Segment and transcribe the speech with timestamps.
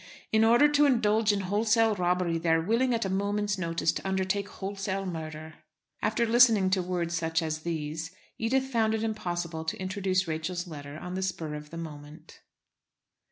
[0.31, 4.07] In order to indulge in wholesale robbery they are willing at a moment's notice to
[4.07, 5.57] undertake wholesale murder."
[6.01, 8.09] After listening to words such as these,
[8.39, 12.39] Edith found it impossible to introduce Rachel's letter on the spur of the moment.